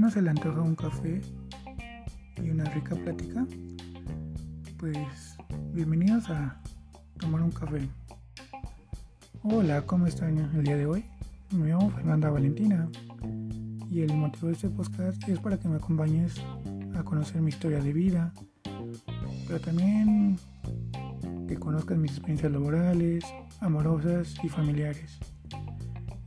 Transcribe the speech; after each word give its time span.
no 0.00 0.10
se 0.10 0.22
le 0.22 0.30
antoja 0.30 0.62
un 0.62 0.74
café 0.74 1.20
y 2.42 2.50
una 2.50 2.64
rica 2.64 2.96
plática? 2.96 3.46
Pues 4.78 5.36
bienvenidos 5.72 6.28
a 6.30 6.60
tomar 7.18 7.42
un 7.42 7.50
café. 7.50 7.86
Hola, 9.42 9.82
¿cómo 9.82 10.06
están 10.06 10.38
el 10.38 10.64
día 10.64 10.76
de 10.76 10.86
hoy? 10.86 11.04
Me 11.50 11.68
llamo 11.68 11.90
Fernanda 11.90 12.30
Valentina 12.30 12.88
y 13.90 14.00
el 14.00 14.12
motivo 14.16 14.48
de 14.48 14.54
este 14.54 14.68
podcast 14.70 15.28
es 15.28 15.38
para 15.38 15.58
que 15.58 15.68
me 15.68 15.76
acompañes 15.76 16.40
a 16.96 17.04
conocer 17.04 17.42
mi 17.42 17.50
historia 17.50 17.80
de 17.80 17.92
vida, 17.92 18.32
pero 19.46 19.60
también 19.60 20.38
que 21.46 21.56
conozcas 21.56 21.96
mis 21.96 22.12
experiencias 22.12 22.50
laborales, 22.50 23.24
amorosas 23.60 24.34
y 24.42 24.48
familiares. 24.48 25.18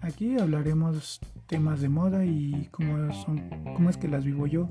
Aquí 0.02 0.38
hablaremos 0.38 1.20
temas 1.47 1.81
de 1.81 1.89
moda 1.89 2.25
y 2.25 2.67
cómo, 2.71 3.13
son, 3.13 3.49
cómo 3.75 3.89
es 3.89 3.97
que 3.97 4.07
las 4.07 4.23
vivo 4.23 4.47
yo. 4.47 4.70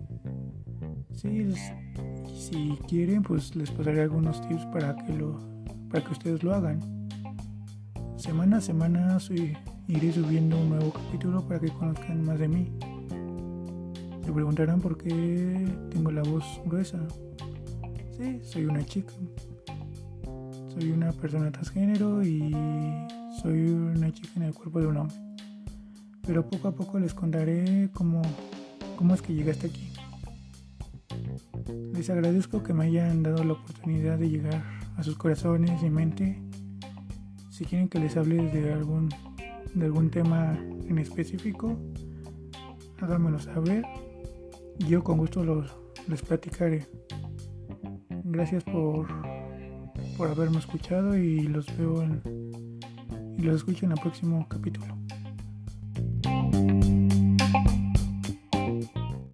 Sí, 1.14 1.52
si 2.34 2.78
quieren, 2.88 3.22
pues 3.22 3.54
les 3.54 3.70
pasaré 3.70 4.02
algunos 4.02 4.40
tips 4.48 4.66
para 4.66 4.96
que, 4.96 5.12
lo, 5.12 5.38
para 5.90 6.04
que 6.04 6.12
ustedes 6.12 6.42
lo 6.42 6.54
hagan. 6.54 6.80
Semana 8.16 8.58
a 8.58 8.60
semana 8.60 9.18
iré 9.88 10.12
subiendo 10.12 10.58
un 10.58 10.70
nuevo 10.70 10.92
capítulo 10.92 11.46
para 11.46 11.60
que 11.60 11.68
conozcan 11.68 12.24
más 12.24 12.38
de 12.38 12.48
mí. 12.48 12.72
Se 14.24 14.32
preguntarán 14.32 14.80
por 14.80 14.96
qué 14.96 15.66
tengo 15.90 16.10
la 16.10 16.22
voz 16.22 16.44
gruesa. 16.64 16.98
Sí, 18.16 18.40
soy 18.42 18.64
una 18.66 18.84
chica. 18.84 19.12
Soy 20.68 20.90
una 20.90 21.12
persona 21.12 21.50
transgénero 21.50 22.22
y 22.22 22.50
soy 23.42 23.68
una 23.68 24.10
chica 24.12 24.30
en 24.36 24.42
el 24.44 24.54
cuerpo 24.54 24.80
de 24.80 24.86
un 24.86 24.96
hombre 24.96 25.31
pero 26.26 26.48
poco 26.48 26.68
a 26.68 26.72
poco 26.74 26.98
les 26.98 27.14
contaré 27.14 27.90
cómo, 27.92 28.22
cómo 28.96 29.14
es 29.14 29.22
que 29.22 29.34
llegué 29.34 29.50
hasta 29.50 29.66
aquí. 29.66 29.92
Les 31.92 32.08
agradezco 32.10 32.62
que 32.62 32.72
me 32.72 32.84
hayan 32.84 33.22
dado 33.22 33.44
la 33.44 33.54
oportunidad 33.54 34.18
de 34.18 34.28
llegar 34.28 34.64
a 34.96 35.02
sus 35.02 35.16
corazones 35.16 35.82
y 35.82 35.90
mente. 35.90 36.42
Si 37.50 37.64
quieren 37.64 37.88
que 37.88 37.98
les 37.98 38.16
hable 38.16 38.50
de 38.50 38.72
algún, 38.72 39.08
de 39.74 39.84
algún 39.84 40.10
tema 40.10 40.58
en 40.88 40.98
específico, 40.98 41.76
háganmelo 43.00 43.38
saber. 43.38 43.84
Yo 44.78 45.02
con 45.04 45.18
gusto 45.18 45.44
los, 45.44 45.74
les 46.08 46.22
platicaré. 46.22 46.86
Gracias 48.24 48.64
por, 48.64 49.06
por 50.16 50.28
haberme 50.28 50.58
escuchado 50.58 51.16
y 51.16 51.42
los 51.42 51.66
veo 51.76 52.02
en, 52.02 52.22
y 53.36 53.42
los 53.42 53.56
escucho 53.56 53.86
en 53.86 53.92
el 53.92 54.00
próximo 54.00 54.46
capítulo. 54.48 55.01